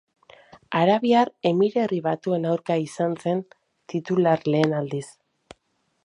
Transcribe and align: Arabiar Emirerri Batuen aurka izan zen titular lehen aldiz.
Arabiar 0.77 1.27
Emirerri 1.49 1.99
Batuen 2.07 2.47
aurka 2.53 2.77
izan 2.85 3.13
zen 3.25 3.43
titular 3.93 4.43
lehen 4.55 4.73
aldiz. 4.79 5.07